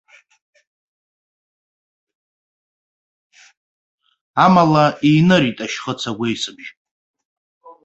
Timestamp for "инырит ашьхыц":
5.11-6.01